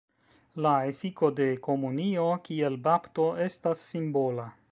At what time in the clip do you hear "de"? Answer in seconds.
1.39-1.45